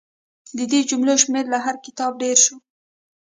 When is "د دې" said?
0.57-0.79